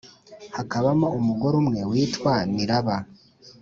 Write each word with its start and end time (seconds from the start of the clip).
hakabamo 0.55 1.07
umugore 1.19 1.55
umwe 1.61 1.81
witwa 1.91 2.33
niraba, 2.53 2.95